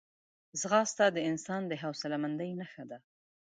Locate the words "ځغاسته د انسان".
0.59-1.61